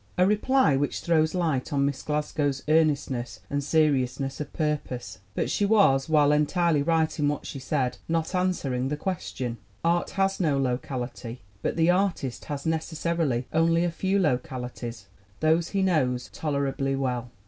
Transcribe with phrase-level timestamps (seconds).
[0.17, 5.19] A reply which throws light on Miss Glasgow's earnestness and seriousness of purpose.
[5.35, 9.59] But she was, while entirely right in what she said, not answering the question.
[9.83, 15.05] Art has no locality, but the artist has necessarily only a few localities
[15.39, 17.29] those he knows tolerably well.